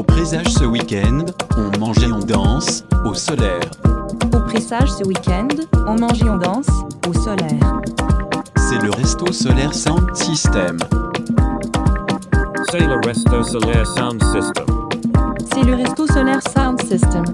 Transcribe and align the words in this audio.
Au 0.00 0.02
présage 0.02 0.48
ce 0.48 0.64
week-end, 0.64 1.26
on 1.58 1.78
mange 1.78 2.02
et 2.02 2.10
on 2.10 2.20
danse, 2.20 2.84
au 3.04 3.12
solaire. 3.12 3.60
Au 4.34 4.40
pressage 4.40 4.90
ce 4.92 5.06
week-end, 5.06 5.48
on 5.86 6.00
mange 6.00 6.22
et 6.22 6.30
on 6.30 6.38
danse, 6.38 6.70
au 7.06 7.12
solaire. 7.12 7.82
C'est 8.56 8.78
le 8.78 8.90
Resto 8.92 9.30
Solaire 9.30 9.74
Sound 9.74 10.16
System. 10.16 10.78
C'est 12.70 12.86
le 12.86 12.98
Resto 13.04 13.42
Solaire 13.42 13.86
Sound 13.86 14.22
System. 14.24 14.64
C'est 15.52 15.64
le 15.64 15.74
resto 15.74 16.06
solaire 16.06 16.40
Sound 16.48 16.80
System. 16.80 17.24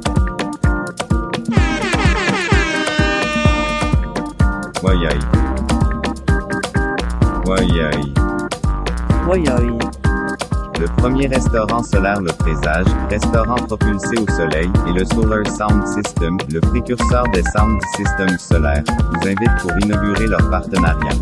Le 10.78 10.86
premier 10.98 11.26
restaurant 11.26 11.82
solaire 11.82 12.20
Le 12.20 12.32
Présage, 12.32 12.86
restaurant 13.08 13.54
propulsé 13.54 14.14
au 14.18 14.30
soleil, 14.30 14.70
et 14.86 14.92
le 14.92 15.06
Solar 15.06 15.46
Sound 15.46 15.86
System, 15.86 16.36
le 16.52 16.60
précurseur 16.60 17.24
des 17.32 17.42
sound 17.44 17.80
systems 17.96 18.38
solaires, 18.38 18.84
vous 18.86 19.26
invitent 19.26 19.56
pour 19.60 19.72
inaugurer 19.82 20.26
leur 20.26 20.50
partenariat. 20.50 21.16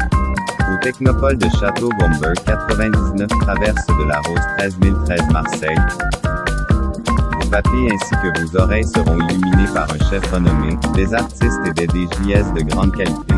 Au 0.73 0.77
Technopole 0.83 1.39
de 1.39 1.49
Château-Gomber, 1.51 2.33
99 2.45 3.29
traverse 3.43 3.87
de 3.87 4.09
la 4.09 4.21
Rose 4.23 4.41
13013 4.59 5.21
Marseille. 5.33 5.79
Vos 7.41 7.49
papiers 7.49 7.93
ainsi 7.93 8.15
que 8.23 8.41
vos 8.41 8.57
oreilles 8.61 8.85
seront 8.85 9.19
illuminés 9.21 9.73
par 9.73 9.87
un 9.93 10.11
chef 10.11 10.33
renommé, 10.33 10.77
des 10.95 11.15
artistes 11.15 11.61
et 11.67 11.73
des 11.73 11.87
DJS 11.87 12.53
de 12.55 12.63
grande 12.65 12.97
qualité. 12.97 13.35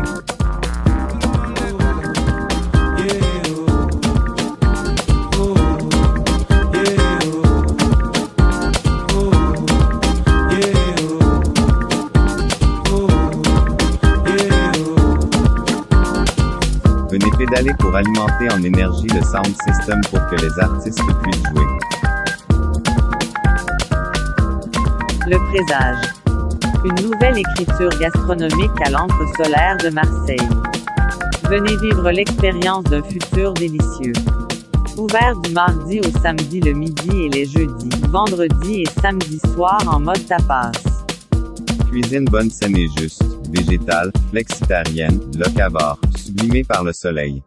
Alimenter 17.97 18.49
en 18.53 18.61
énergie 18.63 19.07
le 19.07 19.21
sound 19.21 19.55
system 19.67 20.01
pour 20.09 20.19
que 20.27 20.35
les 20.35 20.59
artistes 20.59 21.01
puissent 21.23 21.43
jouer. 21.49 21.65
Le 25.25 25.37
présage. 25.51 26.13
Une 26.85 27.09
nouvelle 27.09 27.39
écriture 27.39 27.89
gastronomique 27.99 28.81
à 28.85 28.91
l'encre 28.91 29.23
solaire 29.35 29.77
de 29.83 29.89
Marseille. 29.89 30.49
Venez 31.49 31.75
vivre 31.77 32.11
l'expérience 32.11 32.83
d'un 32.85 33.01
futur 33.01 33.53
délicieux. 33.53 34.13
Ouvert 34.97 35.35
du 35.41 35.51
mardi 35.53 35.99
au 35.99 36.19
samedi 36.21 36.59
le 36.61 36.73
midi 36.73 37.09
et 37.25 37.29
les 37.29 37.45
jeudis, 37.45 37.89
vendredi 38.09 38.83
et 38.83 39.01
samedi 39.01 39.39
soir 39.53 39.79
en 39.87 39.99
mode 39.99 40.25
tapas. 40.27 40.71
Cuisine 41.89 42.25
bonne, 42.25 42.49
saine 42.49 42.77
et 42.77 42.87
juste, 42.97 43.23
végétale, 43.49 44.11
flexitarienne, 44.29 45.19
locavore, 45.37 45.99
sublimée 46.15 46.63
par 46.63 46.83
le 46.83 46.93
soleil. 46.93 47.41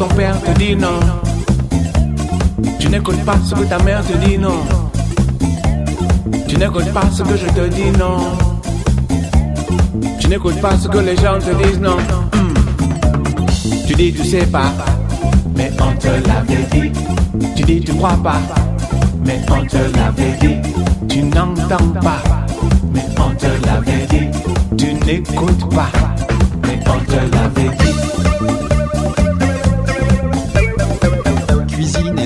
Ton 0.00 0.08
père 0.16 0.40
te 0.40 0.50
dit 0.58 0.74
non. 0.74 0.98
Tu 2.78 2.88
n'écoutes 2.88 3.22
pas 3.22 3.36
ce 3.44 3.54
que 3.54 3.64
ta 3.64 3.78
mère 3.80 4.02
te 4.02 4.16
dit 4.16 4.38
non. 4.38 4.62
Tu 6.48 6.56
n'écoutes 6.56 6.90
pas 6.90 7.04
ce 7.12 7.22
que 7.22 7.36
je 7.36 7.46
te 7.48 7.68
dis 7.68 7.90
non. 7.98 8.16
Tu 10.18 10.28
n'écoutes 10.28 10.58
pas 10.62 10.78
ce 10.78 10.88
que 10.88 10.96
les 10.96 11.16
gens 11.16 11.38
te 11.38 11.52
disent 11.62 11.80
non. 11.80 11.98
Hmm. 12.32 12.54
Tu 13.86 13.94
dis 13.94 14.14
tu 14.14 14.24
sais 14.24 14.46
pas, 14.46 14.72
mais 15.54 15.70
on 15.78 15.94
te 15.94 16.08
l'avait 16.08 16.66
dit. 16.72 16.92
Tu 17.54 17.62
dis 17.64 17.80
tu 17.82 17.92
crois 17.92 18.18
pas, 18.22 18.40
mais 19.26 19.38
on 19.50 19.66
te 19.66 19.76
l'avait 19.76 20.38
dit. 20.40 20.56
Tu 21.10 21.24
n'entends 21.24 21.92
pas, 22.00 22.22
mais 22.94 23.04
on 23.18 23.34
te 23.34 23.66
l'avait 23.66 24.06
dit. 24.08 24.28
Tu 24.78 24.94
n'écoutes 25.04 25.68
pas, 25.74 25.90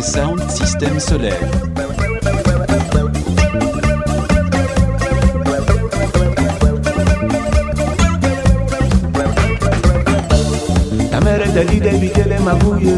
Sound 0.04 0.38
système 0.50 1.00
solaire. 1.00 1.32
Ta 11.10 11.20
mère 11.20 11.40
t'a 11.54 11.64
dit 11.64 11.80
d'éviter 11.80 12.24
les 12.24 12.38
magouilles. 12.38 12.94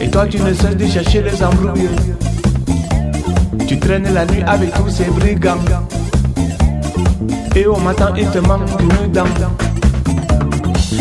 Et 0.00 0.08
toi 0.08 0.26
tu 0.28 0.38
ne 0.38 0.54
cesses 0.54 0.76
de 0.76 0.86
chercher 0.86 1.22
les 1.22 1.42
embrouilles. 1.42 1.90
Tu 3.66 3.80
traînes 3.80 4.14
la 4.14 4.24
nuit 4.26 4.44
avec 4.46 4.72
tous 4.74 4.88
ces 4.90 5.06
brigands. 5.06 5.58
Et 7.56 7.66
au 7.66 7.78
matin 7.78 8.14
il 8.16 8.28
te 8.28 8.38
manque 8.38 8.68
une 8.80 9.10
dent. 9.10 9.24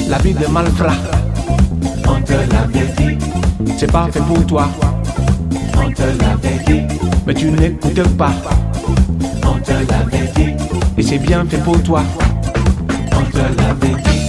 La 0.09 0.17
vie 0.17 0.33
de 0.33 0.47
malfrat, 0.47 0.97
on 2.07 2.21
te 2.21 2.33
l'avait 2.33 2.91
dit. 2.97 3.14
C'est 3.77 3.91
pas 3.91 4.07
fait 4.09 4.21
pour 4.21 4.45
toi, 4.45 4.69
on 5.77 5.91
te 5.91 6.01
l'avait 6.01 6.63
dit. 6.65 6.83
Mais 7.27 7.33
tu 7.33 7.51
n'écoutes 7.51 8.07
pas, 8.17 8.31
on 9.45 9.59
te 9.59 9.71
l'avait 9.71 10.31
dit. 10.35 10.53
Et 10.97 11.03
c'est 11.03 11.17
bien 11.17 11.45
fait 11.45 11.57
pour 11.57 11.83
toi, 11.83 12.01
on 13.11 13.23
te 13.31 13.37
l'avait 13.37 13.95
dit. 14.01 14.21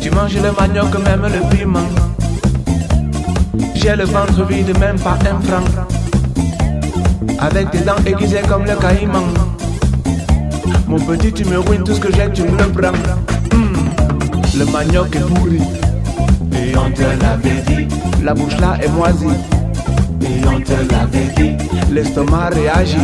Tu 0.00 0.10
manges 0.10 0.36
le 0.36 0.52
manioc, 0.52 0.94
même 1.04 1.22
le 1.22 1.40
piment. 1.56 2.13
J'ai 3.84 3.96
le 3.96 4.04
ventre 4.04 4.42
vide, 4.46 4.78
même 4.78 4.98
pas 4.98 5.18
un 5.30 5.38
franc. 5.42 5.62
Avec 7.38 7.70
tes 7.70 7.80
dents 7.80 8.02
aiguisées 8.06 8.40
comme 8.48 8.64
le 8.64 8.74
caïman. 8.76 9.26
Mon 10.88 10.98
petit, 10.98 11.30
tu 11.30 11.44
me 11.44 11.58
ruines 11.58 11.84
tout 11.84 11.92
ce 11.92 12.00
que 12.00 12.10
j'ai, 12.10 12.30
tu 12.32 12.44
me 12.44 12.56
le 12.56 12.70
prends. 12.70 12.92
Hmm, 13.52 14.58
Le 14.58 14.64
manioc 14.72 15.14
est 15.14 15.20
pourri. 15.20 15.60
Et 16.54 16.74
on 16.78 16.90
te 16.92 17.02
l'avait 17.02 17.60
dit. 17.66 17.86
La 18.24 18.32
bouche 18.32 18.56
là 18.58 18.78
est 18.82 18.88
moisie. 18.88 19.26
Et 20.22 20.46
on 20.48 20.60
te 20.62 20.72
l'avait 20.90 21.34
dit. 21.36 21.52
L'estomac 21.92 22.48
réagit. 22.54 22.96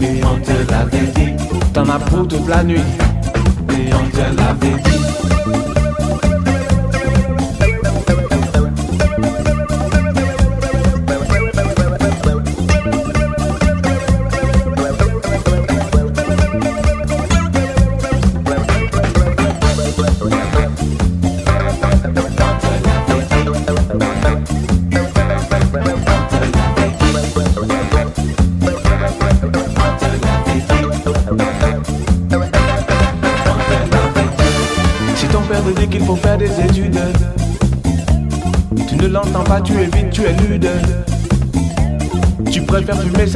Et 0.00 0.24
on 0.24 0.40
te 0.40 0.72
l'avait 0.72 1.06
dit. 1.14 1.34
T'en 1.72 1.88
as 1.88 2.00
pour 2.00 2.26
toute 2.26 2.48
la 2.48 2.64
nuit. 2.64 2.82
Et 3.70 3.94
on 3.94 4.10
te 4.10 4.36
l'avait. 4.36 4.93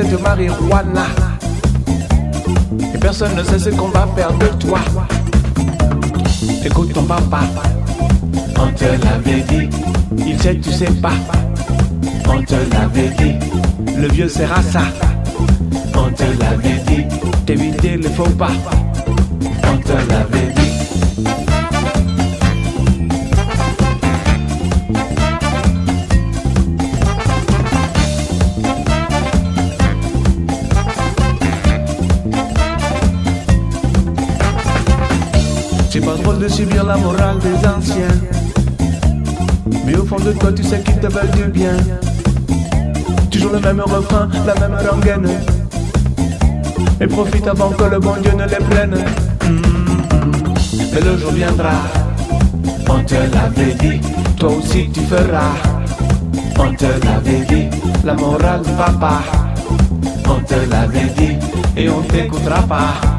Cette 0.09 0.23
marijuana. 0.23 1.07
Et 2.95 2.99
personne 2.99 3.35
ne 3.37 3.43
sait 3.43 3.59
ce 3.59 3.71
qu'on 3.71 3.89
va 3.89 4.07
faire 4.17 4.33
de 4.33 4.47
toi. 4.59 4.81
Écoute 6.65 6.93
ton 6.93 7.03
papa, 7.03 7.41
on 8.59 8.73
te 8.73 8.85
l'avait 8.85 9.43
dit. 9.43 9.69
Il 10.27 10.41
sait, 10.41 10.57
tu 10.57 10.71
sais 10.71 10.91
pas. 11.03 11.13
On 12.29 12.43
te 12.43 12.55
l'avait 12.73 13.11
dit. 13.19 13.35
Le 13.97 14.09
vieux 14.09 14.29
sert 14.29 14.53
à 14.53 14.63
ça. 14.63 14.83
On 15.95 16.11
te 16.13 16.25
l'avait 16.41 16.81
dit. 16.87 17.05
T'éviter 17.47 17.97
le 17.97 18.09
faux 18.09 18.31
pas. 18.31 18.53
On 19.65 19.77
te 19.79 19.93
l'avait 19.93 20.53
dit. 20.55 20.58
De 36.49 36.53
subir 36.53 36.85
la 36.85 36.97
morale 36.97 37.39
des 37.39 37.69
anciens. 37.69 38.17
Mais 39.85 39.97
au 39.97 40.05
fond 40.05 40.17
de 40.17 40.33
toi, 40.33 40.51
tu 40.53 40.63
sais 40.63 40.81
qu'ils 40.81 40.99
te 40.99 41.07
veulent 41.07 41.31
du 41.31 41.45
bien. 41.45 41.77
Toujours 43.31 43.53
le 43.53 43.61
même 43.61 43.81
refrain, 43.81 44.29
la 44.47 44.55
même 44.55 44.79
rengaine. 44.89 45.29
Et 47.01 47.07
profite 47.07 47.47
avant 47.47 47.71
que 47.71 47.85
le 47.85 47.99
bon 47.99 48.15
Dieu 48.23 48.33
ne 48.33 48.47
les 48.47 48.65
prenne. 48.71 48.97
Mm. 49.45 49.63
Mais 50.93 51.01
le 51.01 51.19
jour 51.19 51.33
viendra, 51.33 51.77
on 52.89 53.05
te 53.05 53.15
l'avait 53.15 53.75
dit, 53.75 54.01
toi 54.37 54.51
aussi 54.51 54.89
tu 54.91 55.01
feras. 55.01 55.55
On 56.59 56.73
te 56.75 56.87
l'avait 57.05 57.45
dit, 57.51 57.69
la 58.05 58.15
morale 58.15 58.63
du 58.63 58.71
papa. 58.73 59.21
On 60.27 60.41
te 60.41 60.55
l'avait 60.71 61.13
dit, 61.17 61.37
et 61.77 61.89
on 61.91 62.01
t'écoutera 62.03 62.63
pas. 62.63 63.18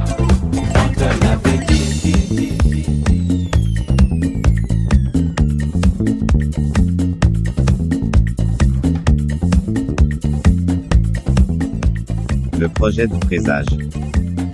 Projet 12.80 13.08
du 13.08 13.20
présage. 13.20 13.66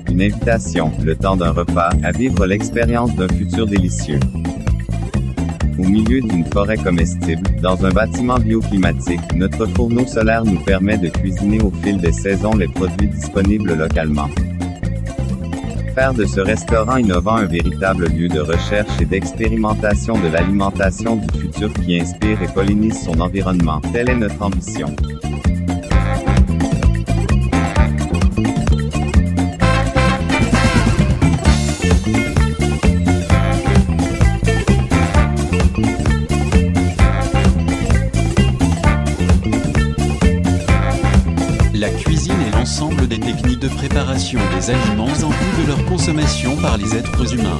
Une 0.10 0.20
invitation, 0.20 0.92
le 1.04 1.16
temps 1.16 1.38
d'un 1.38 1.52
repas, 1.52 1.92
à 2.02 2.12
vivre 2.12 2.48
l'expérience 2.48 3.16
d'un 3.16 3.28
futur 3.28 3.68
délicieux. 3.68 4.20
Au 5.78 5.84
milieu 5.84 6.22
d'une 6.22 6.44
forêt 6.46 6.78
comestible, 6.78 7.48
dans 7.62 7.86
un 7.86 7.92
bâtiment 7.92 8.40
bioclimatique, 8.40 9.22
notre 9.36 9.68
fourneau 9.68 10.08
solaire 10.08 10.44
nous 10.44 10.60
permet 10.62 10.98
de 10.98 11.10
cuisiner 11.10 11.62
au 11.62 11.70
fil 11.84 12.00
des 12.00 12.12
saisons 12.12 12.56
les 12.56 12.68
produits 12.68 13.10
disponibles 13.10 13.76
localement. 13.76 14.30
Faire 15.94 16.16
de 16.16 16.26
ce 16.26 16.40
restaurant 16.40 16.98
innovant 16.98 17.36
un 17.36 17.46
véritable 17.46 18.08
lieu 18.08 18.28
de 18.28 18.40
recherche 18.40 19.00
et 19.00 19.06
d'expérimentation 19.06 20.18
de 20.18 20.30
l'alimentation 20.30 21.18
du 21.18 21.42
futur 21.42 21.72
qui 21.74 22.00
inspire 22.00 22.42
et 22.42 22.48
pollinise 22.48 23.04
son 23.04 23.20
environnement, 23.20 23.82
telle 23.94 24.10
est 24.10 24.18
notre 24.18 24.42
ambition. 24.42 24.96
Aliments 44.70 45.06
en 45.06 45.30
vue 45.30 45.64
de 45.64 45.68
leur 45.68 45.86
consommation 45.86 46.56
par 46.58 46.78
les 46.78 46.96
êtres 46.96 47.34
humains. 47.34 47.58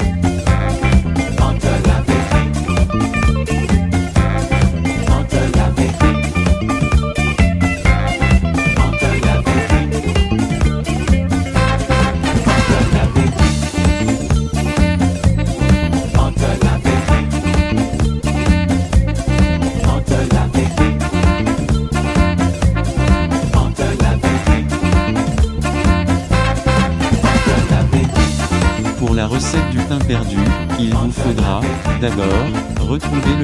D'abord, 32.10 32.88
retrouver 32.88 33.35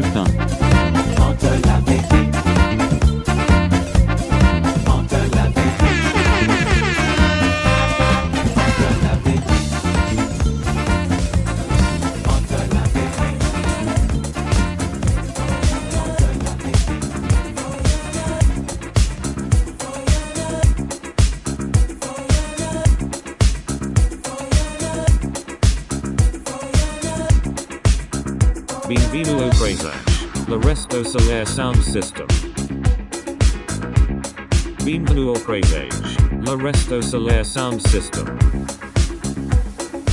Le 35.51 36.63
Resto 36.63 37.01
Solaire 37.01 37.46
Sound 37.46 37.86
System. 37.86 38.25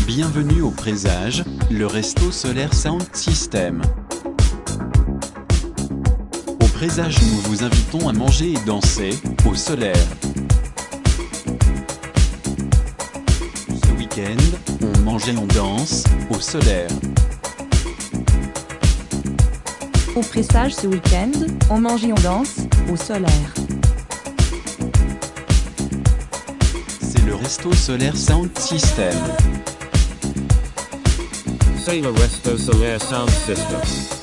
Bienvenue 0.05 0.63
au 0.63 0.73
Présage, 0.73 1.45
le 1.71 1.87
Resto 1.87 2.33
Solaire 2.33 2.75
Sound 2.75 3.05
System. 3.13 3.81
Au 6.61 6.67
Présage, 6.75 7.23
nous 7.23 7.39
vous 7.43 7.63
invitons 7.63 8.09
à 8.09 8.13
manger 8.13 8.55
et 8.55 8.67
danser, 8.67 9.11
au 9.49 9.55
solaire. 9.55 9.95
Ce 13.69 13.93
week-end, 13.97 14.83
on 14.83 14.99
mange 15.03 15.29
et 15.29 15.37
on 15.39 15.47
danse, 15.47 16.03
au 16.31 16.41
solaire. 16.41 16.91
Au 20.17 20.21
pressage 20.23 20.75
ce 20.75 20.89
week-end, 20.89 21.31
on 21.71 21.79
mange 21.79 22.05
et 22.05 22.13
on 22.13 22.23
danse, 22.23 22.57
au 22.91 22.97
solaire. 22.97 23.58
Resto 27.49 27.75
Solaire 27.75 28.15
Sound 28.15 28.59
System. 28.59 29.17
Le 31.87 32.11
Resto 32.11 32.59
Solaire 32.59 33.01
Sound 33.01 33.31
System. 33.47 34.18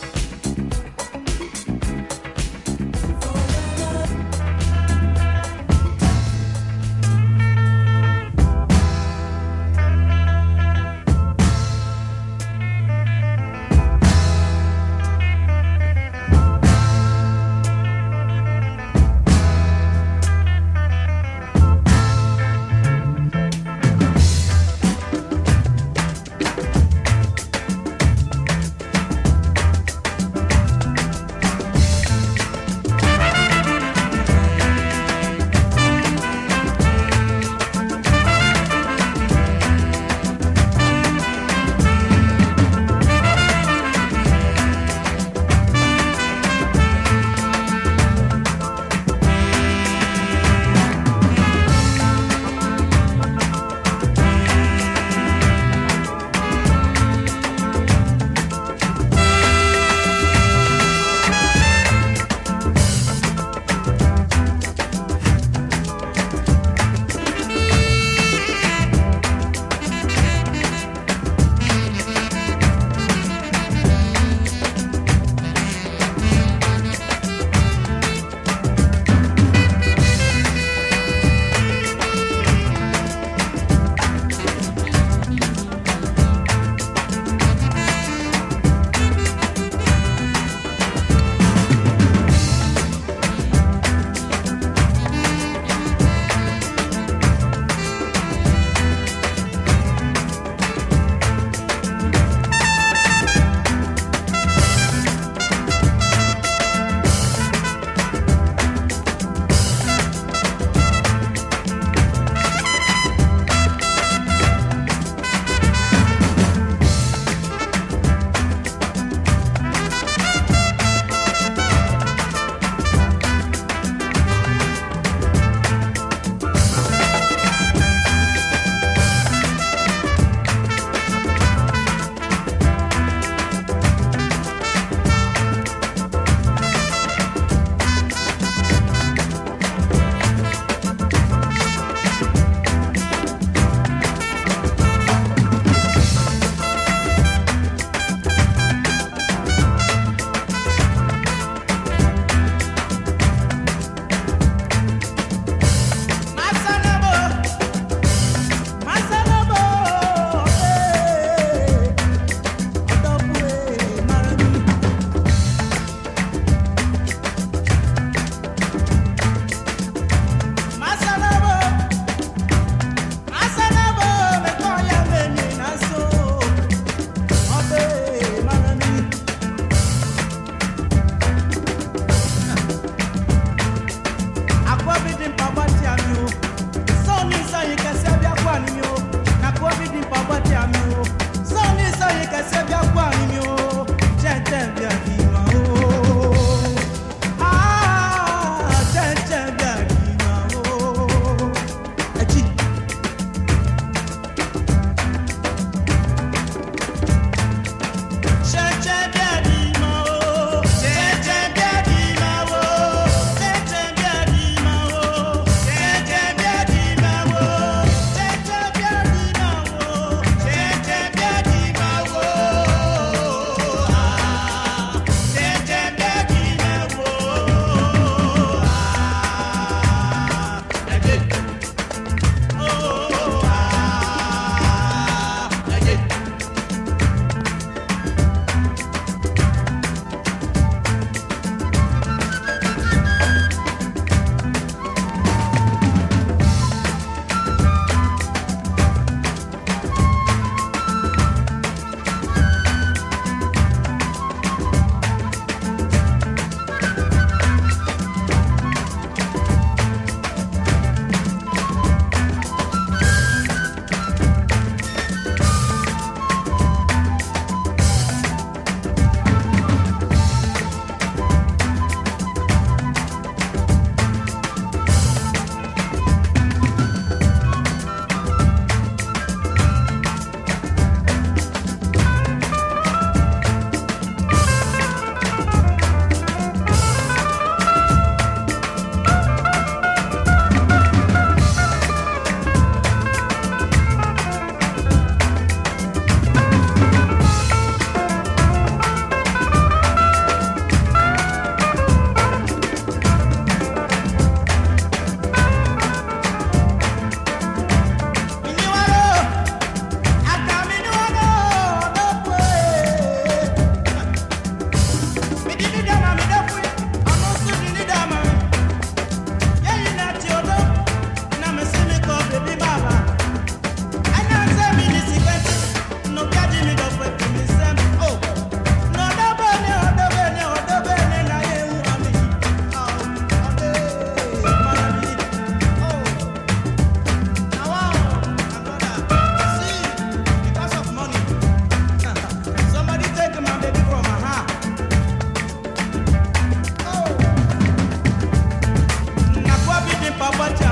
Papa 350.26 350.64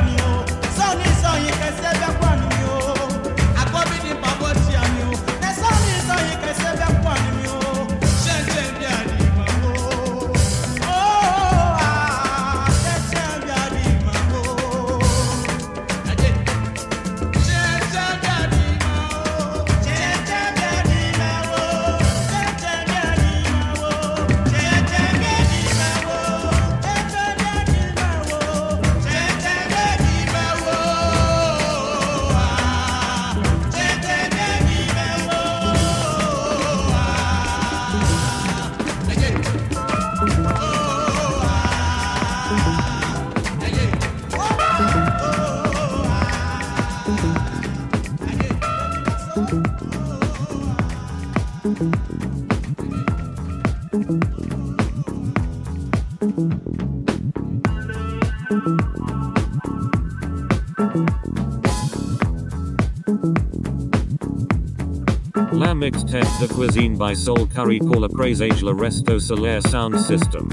mixtape 66.14 66.42
de 66.42 66.54
cuisine 66.54 66.96
by 66.96 67.16
Soul 67.16 67.48
Curry 67.48 67.80
pour 67.80 68.00
le 68.00 68.08
présage 68.08 68.62
le 68.62 68.72
Resto 68.72 69.20
Solaire 69.20 69.62
Sound 69.68 69.98
System. 69.98 70.48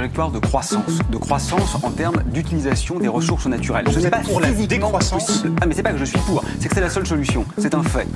Trajectoire 0.00 0.30
de 0.30 0.38
croissance, 0.38 0.98
de 1.10 1.16
croissance 1.18 1.76
en 1.82 1.90
termes 1.90 2.22
d'utilisation 2.32 2.98
des 2.98 3.08
ressources 3.08 3.44
naturelles. 3.46 3.84
Donc 3.84 3.92
Ce 3.92 3.98
vous 3.98 4.04
n'est 4.04 4.10
pas 4.10 4.20
pour 4.20 4.40
la 4.40 4.50
décroissance 4.50 5.26
possible. 5.26 5.56
Ah 5.60 5.66
mais 5.66 5.74
c'est 5.74 5.82
pas 5.82 5.92
que 5.92 5.98
je 5.98 6.06
suis 6.06 6.18
pour, 6.20 6.42
c'est 6.58 6.68
que 6.68 6.74
c'est 6.74 6.80
la 6.80 6.88
seule 6.88 7.06
solution, 7.06 7.44
c'est 7.58 7.74
un 7.74 7.82
fait. 7.82 8.06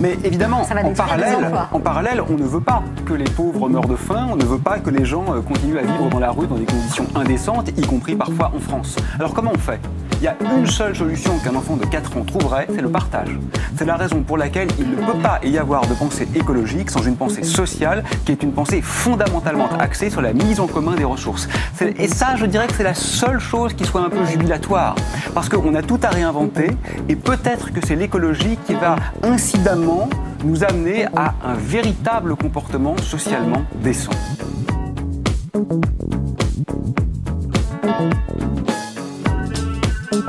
Mais 0.00 0.18
évidemment, 0.22 0.60
en 0.60 0.92
parallèle, 0.92 1.36
emplois. 1.36 1.68
en 1.72 1.80
parallèle, 1.80 2.22
on 2.28 2.34
ne 2.34 2.44
veut 2.44 2.60
pas 2.60 2.82
que 3.06 3.14
les 3.14 3.24
pauvres 3.24 3.70
meurent 3.70 3.88
de 3.88 3.96
faim, 3.96 4.28
on 4.30 4.36
ne 4.36 4.44
veut 4.44 4.58
pas 4.58 4.80
que 4.80 4.90
les 4.90 5.06
gens 5.06 5.24
euh, 5.34 5.40
continuent 5.40 5.78
à 5.78 5.82
vivre 5.82 6.10
dans 6.10 6.18
la 6.18 6.30
rue 6.30 6.46
dans 6.46 6.56
des 6.58 6.66
conditions 6.66 7.06
indécentes, 7.14 7.70
y 7.74 7.86
compris 7.86 8.16
parfois 8.16 8.52
en 8.54 8.60
France. 8.60 8.96
Alors 9.18 9.32
comment 9.32 9.52
on 9.54 9.58
fait? 9.58 9.80
Il 10.20 10.24
y 10.24 10.28
a 10.28 10.36
une 10.54 10.66
seule 10.66 10.94
solution 10.94 11.38
qu'un 11.38 11.54
enfant 11.54 11.76
de 11.76 11.86
4 11.86 12.18
ans 12.18 12.24
trouverait, 12.24 12.66
c'est 12.74 12.82
le 12.82 12.90
partage. 12.90 13.38
C'est 13.78 13.86
la 13.86 13.96
raison 13.96 14.22
pour 14.22 14.36
laquelle 14.36 14.68
il 14.78 14.90
ne 14.90 14.96
peut 14.96 15.18
pas 15.22 15.40
y 15.42 15.56
avoir 15.56 15.86
de 15.86 15.94
pensée 15.94 16.28
écologique 16.34 16.90
sans 16.90 17.02
une 17.02 17.16
pensée 17.16 17.42
sociale 17.42 18.04
qui 18.26 18.32
est 18.32 18.42
une 18.42 18.52
pensée 18.52 18.82
fondamentalement 18.82 19.70
axée 19.78 20.10
sur 20.10 20.20
la 20.20 20.34
mise 20.34 20.60
en 20.60 20.66
commun 20.66 20.94
des 20.94 21.04
ressources. 21.04 21.48
Et 21.96 22.06
ça, 22.06 22.36
je 22.36 22.44
dirais 22.44 22.66
que 22.66 22.74
c'est 22.74 22.82
la 22.82 22.92
seule 22.92 23.40
chose 23.40 23.72
qui 23.72 23.86
soit 23.86 24.02
un 24.02 24.10
peu 24.10 24.22
jubilatoire. 24.26 24.94
Parce 25.32 25.48
qu'on 25.48 25.74
a 25.74 25.80
tout 25.80 26.00
à 26.02 26.10
réinventer 26.10 26.68
et 27.08 27.16
peut-être 27.16 27.72
que 27.72 27.80
c'est 27.86 27.96
l'écologie 27.96 28.58
qui 28.66 28.74
va 28.74 28.96
incidemment 29.22 30.10
nous 30.44 30.64
amener 30.64 31.06
à 31.16 31.32
un 31.42 31.54
véritable 31.54 32.36
comportement 32.36 32.94
socialement 32.98 33.62
décent. 33.82 34.12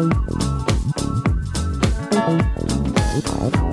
Thank 0.02 0.16
you. 3.56 3.71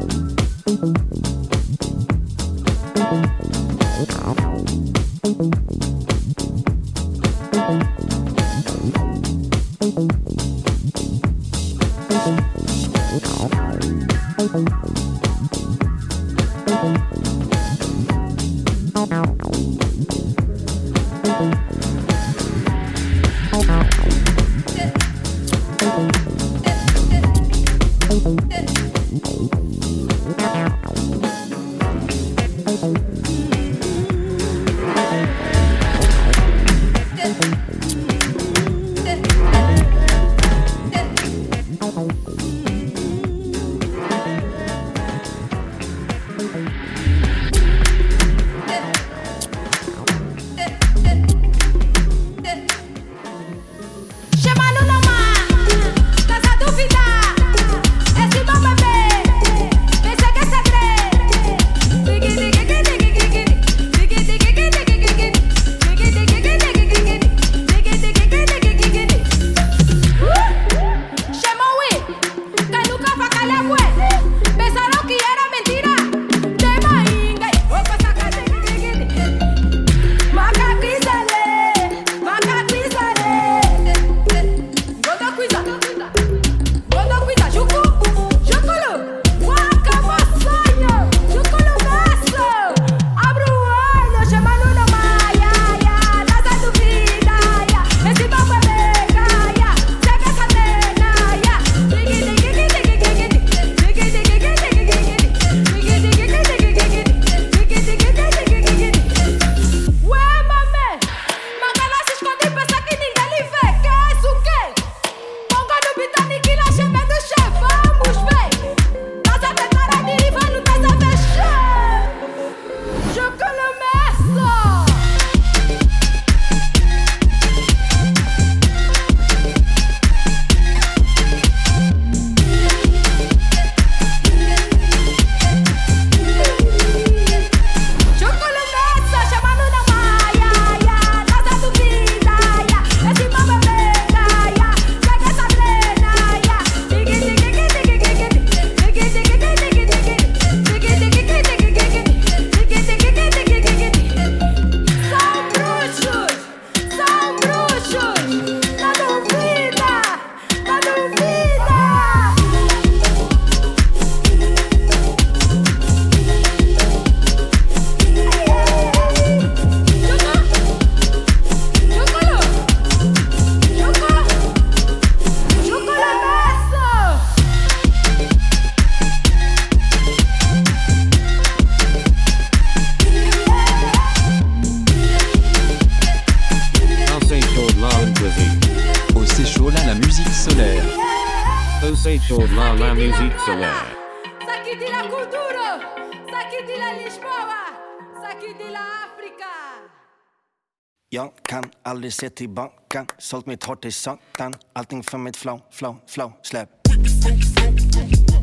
Ser 202.20 202.28
tillbaka 202.28 203.06
Sålt 203.18 203.46
mitt 203.46 203.64
hår 203.64 203.76
till 203.76 203.92
satan 203.92 204.54
Allting 204.72 205.02
för 205.02 205.18
mitt 205.18 205.36
flow, 205.36 205.60
flow, 205.70 205.96
flow 206.08 206.32
Släpp 206.42 206.68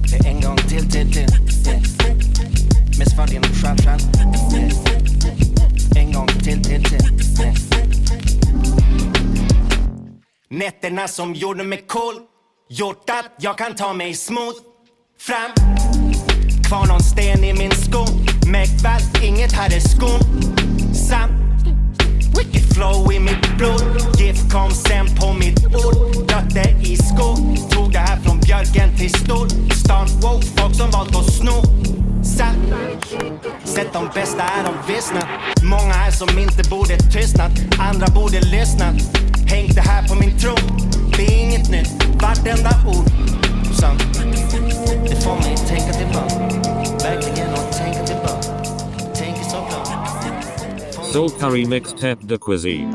Det 0.10 0.16
är 0.16 0.28
en 0.28 0.42
gång 0.42 0.58
till, 0.58 0.92
till, 0.92 1.14
till 1.14 1.28
yeah. 1.68 1.82
Med 2.98 3.12
svart 3.12 3.32
genom 3.32 3.50
själv, 3.50 3.78
själv 3.78 4.02
yeah. 4.54 5.98
En 5.98 6.14
gång 6.14 6.28
till, 6.28 6.64
till, 6.64 6.84
till 6.84 6.94
yeah. 7.42 7.56
Nätterna 10.50 11.08
som 11.08 11.34
gjorde 11.34 11.64
mig 11.64 11.86
cool 11.88 12.16
Gjort 12.70 13.10
att 13.10 13.32
jag 13.38 13.58
kan 13.58 13.76
ta 13.76 13.94
mig 13.94 14.14
smooth 14.14 14.58
Fram 15.20 15.52
Kvar 16.68 16.88
någon 16.88 17.04
sten 17.04 17.44
i 17.44 17.54
min 17.54 17.72
sko 17.72 18.06
Märkt 18.52 18.84
väl, 18.84 19.02
inget 19.24 19.52
här 19.52 19.76
är 19.76 19.80
skon 19.80 20.75
Wicked 22.38 22.74
flow 22.76 23.12
i 23.12 23.20
mitt 23.20 23.58
blod. 23.58 23.84
Gift 24.20 24.52
kom 24.52 24.72
sen 24.72 25.06
på 25.20 25.34
mitt 25.34 25.62
bord. 25.72 26.28
Dötte 26.28 26.70
i 26.82 26.98
skog 26.98 27.70
Tog 27.70 27.92
det 27.92 28.00
här 28.00 28.20
från 28.20 28.40
björken 28.40 28.96
till 28.98 29.10
stol 29.10 29.50
Stan 29.76 30.08
woke, 30.22 30.46
folk 30.58 30.76
som 30.76 30.92
valt 30.92 31.16
att 31.16 31.34
sno. 31.34 31.62
Satt 32.24 32.56
Sett 33.64 33.94
de 33.94 34.10
bästa 34.16 34.44
är 34.44 34.64
de 34.64 34.94
vissnat 34.94 35.26
Många 35.64 35.94
här 35.94 36.12
som 36.12 36.40
inte 36.40 36.70
borde 36.70 36.98
tystnat. 36.98 37.52
Andra 37.80 38.08
borde 38.08 38.40
lyssnat 38.40 38.96
Hängt 39.48 39.76
det 39.76 39.82
här 39.82 40.08
på 40.08 40.16
min 40.16 40.40
tron 40.40 40.92
Det 41.18 41.26
är 41.26 41.44
inget 41.44 41.70
nytt, 41.70 41.90
vartenda 42.22 42.70
ord 42.88 43.06
Sant 43.80 44.04
Det 45.10 45.24
får 45.24 45.36
mig 45.36 45.58
tänka 45.68 45.94
tillbaka. 45.94 46.36
Verkligen 47.04 47.54
Soul 51.16 51.32
Curry 51.40 51.66
Mixtape 51.66 52.26
de 52.26 52.36
Cuisine. 52.36 52.92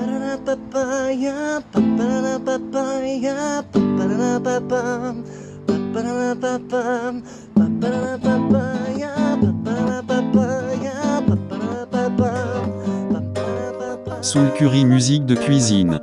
Soul 14.21 14.53
Curry 14.59 14.85
musique 14.85 15.25
de 15.25 15.35
cuisine. 15.35 15.99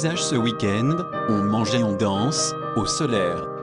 Ce 0.00 0.34
week-end, 0.34 0.96
on 1.28 1.42
mange 1.42 1.74
et 1.74 1.84
on 1.84 1.94
danse, 1.94 2.54
au 2.74 2.86
solaire. 2.86 3.59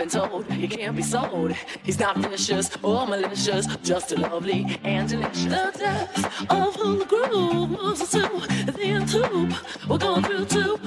Been 0.00 0.08
told 0.08 0.50
he 0.50 0.66
can't 0.66 0.96
be 0.96 1.02
sold. 1.02 1.52
He's 1.82 1.98
not 1.98 2.16
vicious 2.16 2.70
or 2.82 3.06
malicious, 3.06 3.66
just 3.82 4.12
a 4.12 4.16
lovely 4.18 4.80
and 4.82 5.06
delicious. 5.06 5.44
The 5.44 5.72
depth 5.78 6.50
of 6.50 6.72
the 6.74 7.04
groove 7.06 7.70
moves 7.70 8.00
us 8.00 8.10
to 8.12 8.72
the 8.72 8.80
end 8.82 9.10
tube. 9.10 9.54
We're 9.86 9.98
going 9.98 10.22
through 10.22 10.46
two. 10.46 10.79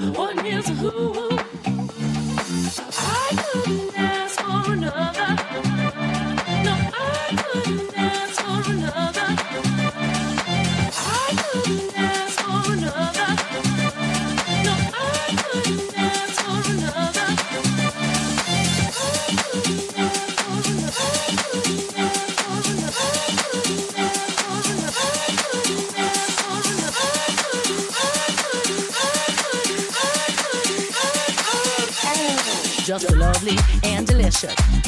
Lovely 33.44 33.58
and 33.84 34.06
delicious. 34.06 34.83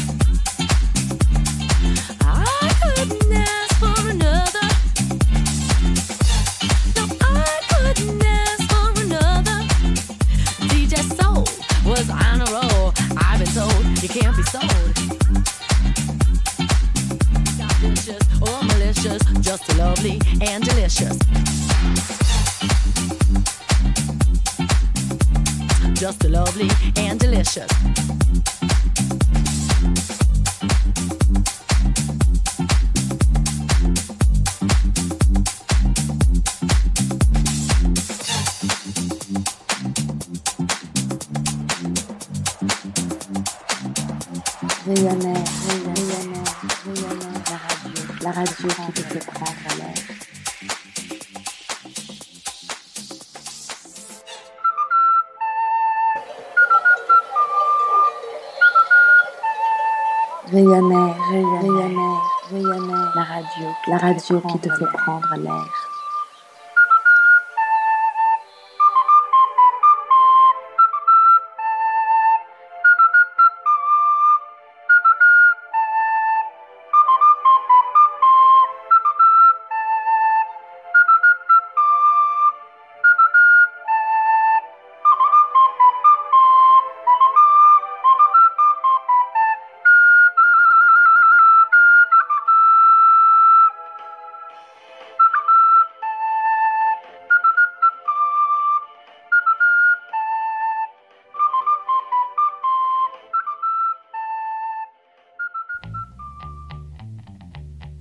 La 63.88 63.98
radio 63.98 64.40
qui 64.40 64.58
te 64.58 64.68
fait 64.74 64.84
prendre 64.92 65.34
l'air. 65.36 65.95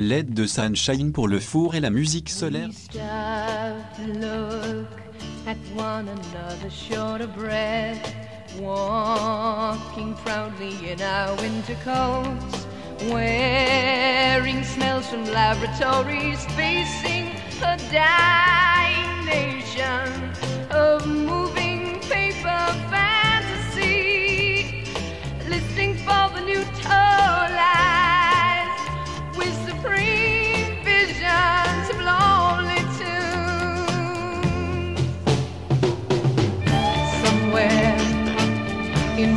L'aide 0.07 0.35
de 0.35 0.45
Sunshine 0.45 1.11
pour 1.11 1.27
le 1.27 1.39
four 1.39 1.73
et 1.73 1.79
la 1.79 1.89
musique 1.89 2.29
solaire. 2.29 2.69
Walking 8.61 10.13
proudly 10.23 10.91
in 10.91 11.01
our 11.01 11.35
winter 11.41 11.75
coats, 11.83 12.67
wearing 13.11 14.63
smells 14.63 15.07
from 15.07 15.25
laboratories, 15.25 16.45
facing 16.55 17.31
a 17.63 17.75
dying 17.91 19.25
nation 19.25 20.07
of 20.69 21.05
moving 21.07 21.44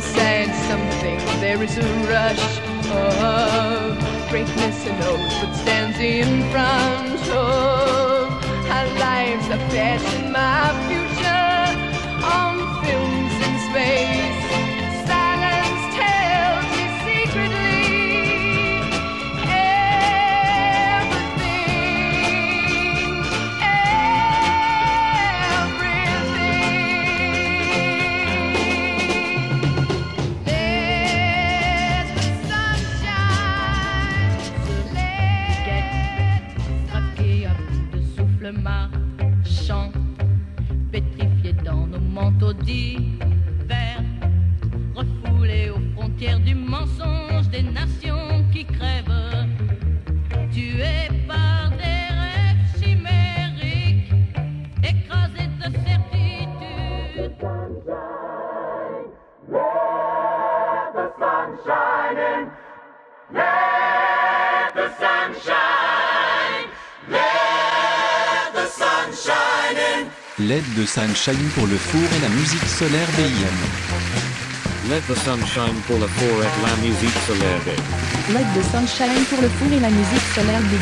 inside 0.09 0.53
something. 0.67 1.19
There 1.39 1.61
is 1.61 1.77
a 1.77 1.87
rush 2.07 2.59
of 2.91 4.29
greatness 4.29 4.85
and 4.87 4.99
knows 4.99 5.33
what 5.43 5.55
stands 5.55 5.99
in 5.99 6.49
front 6.51 6.98
dit 42.69 43.08
L'aide 70.49 70.73
de 70.75 70.83
Sunshine 70.83 71.47
pour 71.53 71.67
le 71.67 71.77
four 71.77 72.01
et 72.01 72.21
la 72.23 72.29
musique 72.29 72.65
solaire 72.65 73.07
BIM. 73.15 73.59
Let 74.89 75.01
the 75.01 75.15
sunshine 75.15 75.79
pour 75.85 75.99
le 75.99 76.07
four 76.07 76.41
et 76.41 76.61
la 76.65 76.75
musique 76.81 77.17
solaire 77.27 77.59
BIM. 77.65 78.33
L'aide 78.33 78.53
de 78.55 78.63
Sunshine 78.63 79.25
pour 79.29 79.43
le 79.43 79.47
four 79.47 79.71
et 79.71 79.79
la 79.79 79.91
musique 79.91 80.27
solaire 80.33 80.61
BIM. 80.61 80.79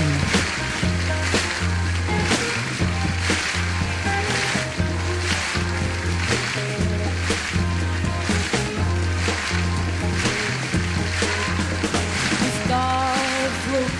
stars 12.63 13.67
look 13.73 13.99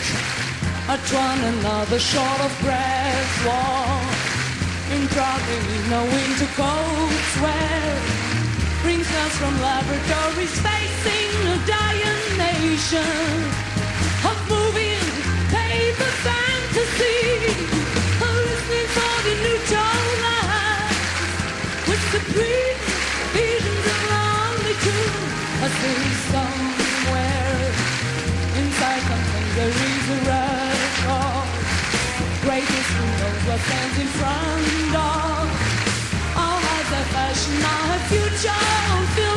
at 0.88 1.04
one 1.12 1.42
another 1.56 2.00
short 2.00 2.40
of 2.40 2.58
breath 2.62 3.46
walk 3.46 4.17
in 4.96 5.08
probably 5.10 5.80
no 5.90 6.04
winter 6.04 6.50
coats. 6.56 7.34
Well 7.42 8.28
brings 8.84 9.10
us 9.24 9.34
from 9.38 9.54
laboratories 9.62 10.56
facing 10.62 11.32
a 11.54 11.58
dying 11.68 12.38
nation 12.38 13.38
of 14.30 14.38
moving 14.50 15.04
paper 15.52 16.12
fantasy 16.24 17.22
listening 18.22 18.90
for 18.96 19.16
the 19.28 19.36
new 19.46 19.60
tone 19.74 20.24
with 21.88 22.04
supreme 22.16 22.80
visions 23.36 23.86
of 23.94 24.00
lonely 24.14 24.76
tune 24.86 25.28
I 25.66 25.68
see 25.80 26.04
somewhere 26.32 27.72
Inside 28.62 29.02
something 29.10 29.48
there 29.56 29.70
is 29.70 30.10
a 30.18 30.47
what 33.48 33.60
stands 33.62 34.00
in 34.00 34.08
front 34.08 34.96
of. 34.96 35.48
All 36.36 36.60
eyes 36.74 36.92
are 36.98 37.08
fashion 37.16 37.64
our 37.64 38.00
future 38.12 39.37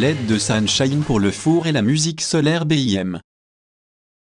L'aide 0.00 0.26
de 0.26 0.36
Sunshine 0.36 1.00
pour 1.00 1.20
le 1.20 1.30
four 1.30 1.66
et 1.66 1.72
la 1.72 1.80
musique 1.80 2.20
solaire 2.20 2.66
BIM. 2.66 3.18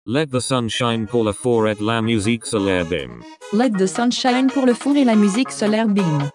Let 0.07 0.29
the 0.29 0.41
sunshine 0.41 1.07
pour 1.07 1.25
le 1.25 1.33
four 1.33 1.69
et 1.69 1.77
la 1.79 2.01
musique 2.01 2.47
solaire 2.47 2.87
BIM. 2.87 3.21
L'aide 3.53 3.77
de 3.77 3.85
Sunshine 3.85 4.47
pour 4.47 4.65
le 4.65 4.73
four 4.73 4.97
et 4.97 5.05
la 5.05 5.15
musique 5.15 5.51
solaire 5.51 5.87
BIM. 5.87 6.31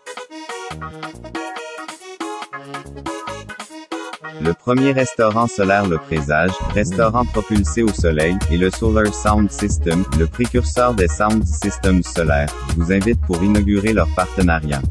Le 4.39 4.54
premier 4.54 4.91
restaurant 4.91 5.48
solaire 5.48 5.88
Le 5.88 5.98
Présage, 5.98 6.52
restaurant 6.76 7.26
propulsé 7.26 7.82
au 7.82 7.91
soleil, 7.91 8.38
et 8.52 8.58
le 8.58 8.69
Solar 8.69 9.12
Sound 9.15 9.52
System, 9.52 10.06
le 10.19 10.28
précurseur 10.28 10.93
des 10.93 11.08
sound 11.08 11.43
systems 11.43 12.04
solaires, 12.04 12.54
vous 12.78 12.91
invite 12.91 13.19
pour 13.26 13.41
inaugurer 13.41 13.93
leur 13.93 14.13
partenariat. 14.15 14.82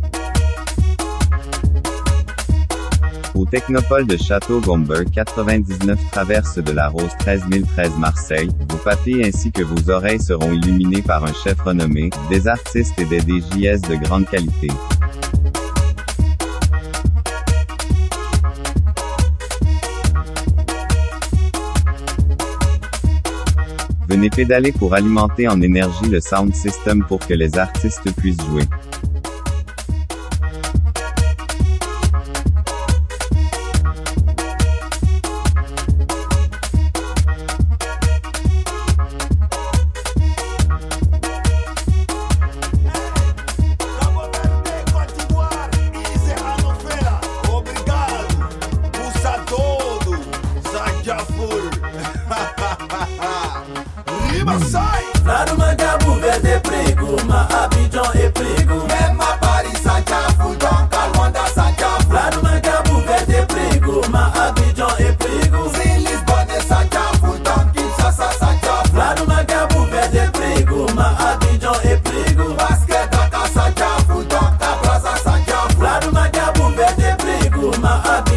Au 3.35 3.47
Technopole 3.47 4.07
de 4.07 4.19
Château-Gomber 4.19 5.05
99 5.11 5.99
traverse 6.11 6.59
de 6.59 6.73
la 6.73 6.89
Rose 6.89 7.17
13013 7.21 7.93
Marseille, 7.99 8.51
vos 8.69 8.77
papilles 8.77 9.25
ainsi 9.25 9.51
que 9.51 9.63
vos 9.63 9.91
oreilles 9.91 10.21
seront 10.21 10.53
illuminées 10.53 11.01
par 11.01 11.25
un 11.25 11.33
chef 11.33 11.59
renommé, 11.63 12.11
des 12.29 12.47
artistes 12.47 12.99
et 12.99 13.07
des 13.07 13.21
DJS 13.21 13.89
de 13.89 13.97
grande 13.97 14.29
qualité. 14.29 14.69
Venez 24.09 24.29
pédaler 24.29 24.73
pour 24.73 24.93
alimenter 24.93 25.49
en 25.49 25.63
énergie 25.63 26.11
le 26.11 26.21
sound 26.21 26.55
system 26.55 27.03
pour 27.07 27.19
que 27.27 27.33
les 27.33 27.57
artistes 27.57 28.15
puissent 28.15 28.45
jouer. 28.45 28.65
my 77.83 77.89
heart. 77.89 78.32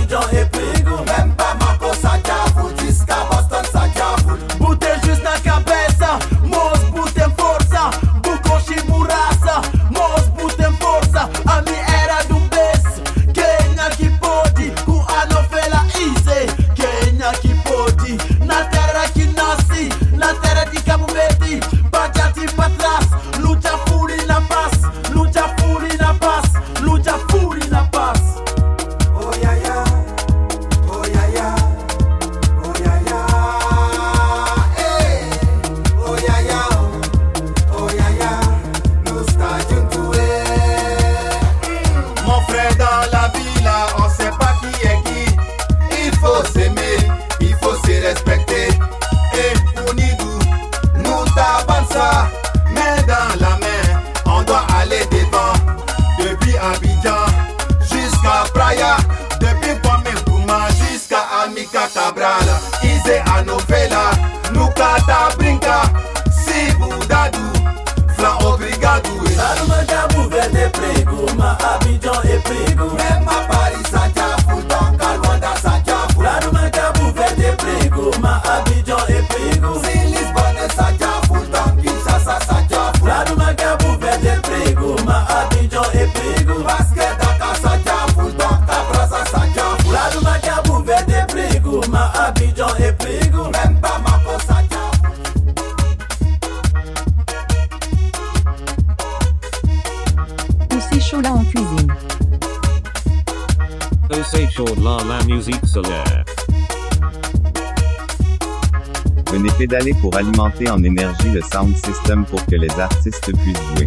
Venez 109.31 109.49
pédaler 109.57 109.93
pour 109.99 110.15
alimenter 110.15 110.69
en 110.69 110.81
énergie 110.81 111.29
le 111.29 111.41
sound 111.41 111.75
system 111.75 112.25
pour 112.25 112.45
que 112.45 112.55
les 112.55 112.71
artistes 112.79 113.31
puissent 113.43 113.61
jouer. 113.75 113.85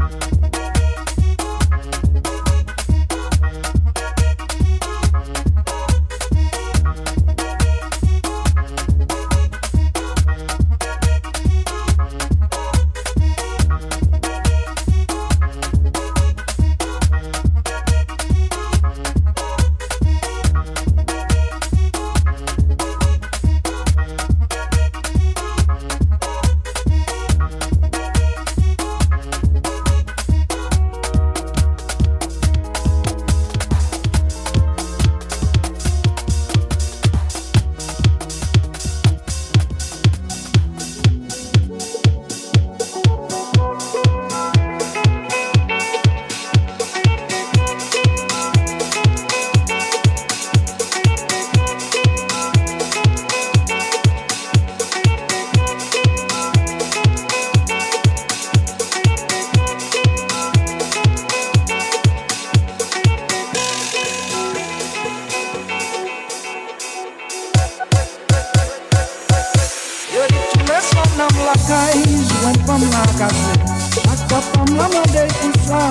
pamela 74.42 74.88
madekisa 74.88 75.90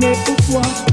Make 0.00 0.28
it 0.28 0.42
mekukwa 0.48 0.91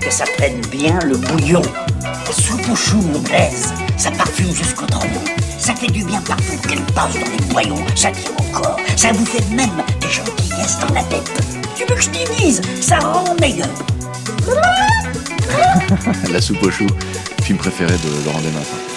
que 0.00 0.10
ça 0.10 0.24
prenne 0.36 0.60
bien 0.70 0.98
le 1.04 1.16
bouillon. 1.16 1.62
La 2.02 2.32
Soupe 2.32 2.68
aux 2.70 2.76
choux 2.76 3.02
me 3.02 3.18
plaise, 3.18 3.72
ça 3.96 4.10
parfume 4.10 4.54
jusqu'au 4.54 4.86
trognon. 4.86 5.22
Ça 5.58 5.74
fait 5.74 5.90
du 5.90 6.04
bien 6.04 6.20
partout 6.22 6.56
qu'elle 6.68 6.82
passe 6.94 7.14
dans 7.14 7.20
les 7.20 7.46
poillons, 7.52 7.84
ça 7.94 8.10
tire 8.10 8.32
encore, 8.38 8.76
ça 8.96 9.12
vous 9.12 9.26
fait 9.26 9.44
même 9.54 9.82
des 10.00 10.08
gentillesses 10.08 10.78
dans 10.80 10.94
la 10.94 11.02
tête. 11.04 11.30
Tu 11.76 11.84
veux 11.84 11.94
que 11.94 12.02
je 12.02 12.10
t'y 12.10 12.24
dise, 12.36 12.62
ça 12.80 12.98
rend 12.98 13.34
meilleur. 13.40 13.68
la 16.32 16.40
soupe 16.40 16.62
aux 16.62 16.70
choux, 16.70 16.86
film 17.42 17.58
préféré 17.58 17.92
de 17.92 18.24
Laurent 18.24 18.40
Desmatin. 18.40 18.91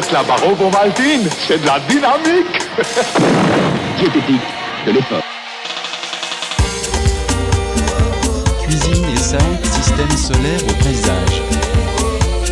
traverse 0.00 0.12
la 0.12 0.22
barre 0.22 0.56
Convaltine, 0.56 1.28
c'est 1.46 1.60
de 1.60 1.66
la 1.66 1.80
dynamique 1.80 2.68
Diététique 3.96 4.40
de 4.86 4.92
l'époque. 4.92 5.24
Cuisine 8.62 9.04
et 9.12 9.16
sound 9.16 9.64
système 9.64 10.10
solaire 10.10 10.60
au 10.68 10.84
paysage. 10.84 11.42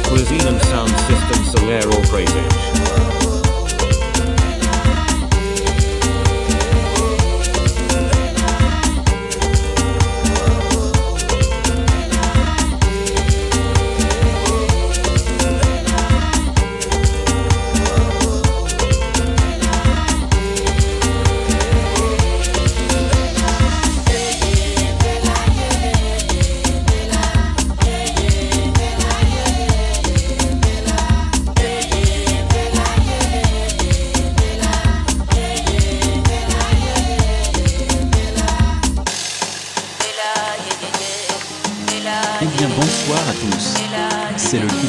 Cuisine 0.04 0.48
and 0.48 0.60
sound 0.64 0.92
system 1.08 1.44
solaire 1.44 1.86
au 1.86 2.00
paysage. 2.14 3.35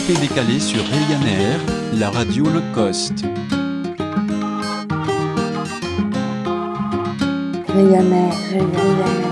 Café 0.08 0.22
décalé 0.22 0.58
sur 0.58 0.82
Ryanair, 0.86 1.60
la 1.93 2.10
radio 2.10 2.45
low 2.45 2.62
cost. 2.74 3.26
Ryanair, 7.76 8.34
Ryanair. 8.49 9.28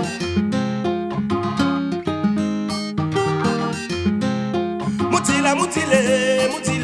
Mutila, 5.10 5.54
mutile, 5.54 6.50
mutile. 6.54 6.75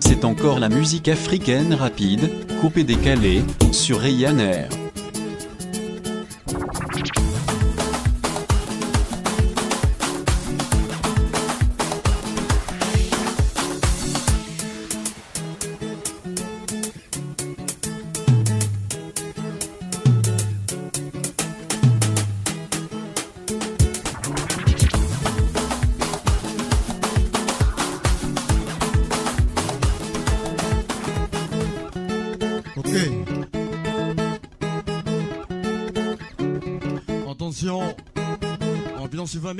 C'est 0.00 0.24
encore 0.24 0.58
la 0.58 0.68
musique 0.68 1.08
africaine 1.08 1.74
rapide, 1.74 2.30
coupée 2.60 2.84
décalée, 2.84 3.42
sur 3.72 4.00
Ryanair. 4.00 4.68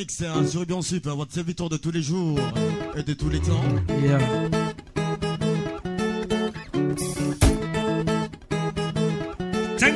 mix 0.09 0.51
sur 0.51 0.65
Bien 0.65 0.81
Sup, 0.81 1.07
hein, 1.07 1.15
votre 1.15 1.33
serviteur 1.33 1.69
de 1.69 1.77
tous 1.77 1.91
les 1.91 2.03
jours 2.03 2.39
hein, 2.39 2.61
et 2.97 3.03
de 3.03 3.13
tous 3.13 3.29
les 3.29 3.41
temps. 3.41 3.63
Yeah. 4.03 4.19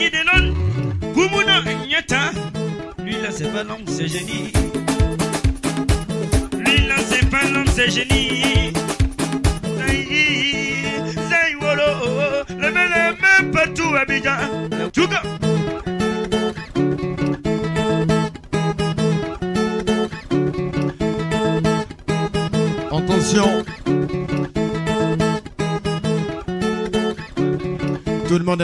Denon, 0.03 0.55
Kumuna 1.15 1.63
Nyata, 1.87 2.33
lui 2.99 3.13
là 3.23 3.31
c'est 3.31 3.51
pas 3.53 3.63
l'homme, 3.63 3.87
c'est 3.87 4.09
génie. 4.09 4.62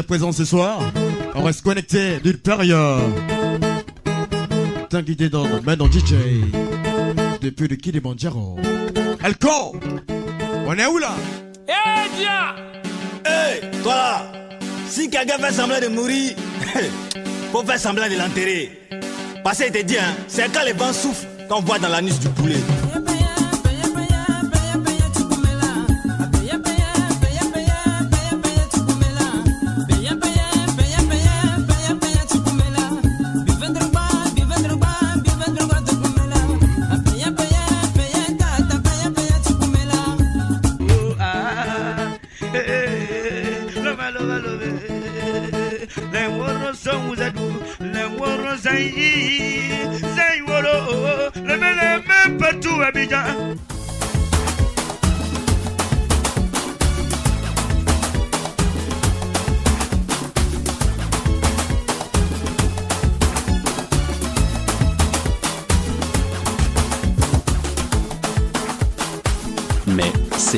Présent 0.06 0.32
ce 0.32 0.44
soir. 0.44 0.80
On 1.34 1.42
reste 1.42 1.62
connecté 1.62 2.18
d'une 2.22 2.36
période. 2.36 3.02
T'inquiète 4.90 5.24
dans 5.24 5.44
main 5.62 5.76
dans 5.76 5.86
DJ. 5.86 6.14
Depuis 7.40 7.68
le 7.68 7.76
Kilimanjaro. 7.76 8.58
Elko 9.24 9.76
On 10.66 10.72
est 10.74 10.86
où 10.86 10.98
là? 10.98 11.14
Eh, 11.68 12.18
dia 12.18 12.54
Hey, 13.24 13.60
toi 13.82 13.94
là 13.94 14.32
Si 14.88 15.10
quelqu'un 15.10 15.38
fait 15.38 15.52
semblant 15.52 15.80
de 15.80 15.88
mourir, 15.88 16.32
faut 17.52 17.62
faire 17.64 17.78
semblant 17.78 18.08
de 18.08 18.16
l'enterrer. 18.16 18.80
Parce 19.44 19.58
qu'il 19.58 19.72
te 19.72 19.82
dit, 19.82 19.98
hein, 19.98 20.14
c'est 20.28 20.52
quand 20.52 20.64
les 20.64 20.72
vents 20.72 20.92
soufflent 20.92 21.26
qu'on 21.48 21.60
voit 21.60 21.78
dans 21.78 21.88
l'anus 21.88 22.18
du 22.20 22.28
poulet. 22.28 22.56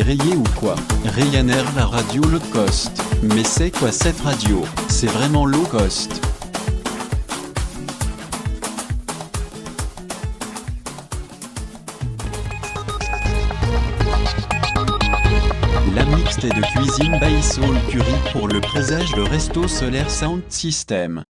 Rayé 0.02 0.36
ou 0.36 0.44
quoi? 0.58 0.74
Ryanair 1.04 1.64
la 1.76 1.86
radio 1.86 2.22
low 2.22 2.38
cost. 2.52 2.90
Mais 3.22 3.44
c'est 3.44 3.70
quoi 3.70 3.92
cette 3.92 4.20
radio? 4.20 4.64
C'est 4.88 5.06
vraiment 5.06 5.46
low 5.46 5.64
cost. 5.64 6.20
La 15.94 16.04
mixte 16.04 16.44
est 16.44 16.48
de 16.48 16.62
cuisine 16.72 17.18
by 17.20 17.42
Soul 17.42 17.76
Curie 17.88 18.04
pour 18.32 18.48
le 18.48 18.60
présage 18.60 19.12
de 19.12 19.22
Resto 19.22 19.68
Solaire 19.68 20.10
Sound 20.10 20.42
System. 20.48 21.24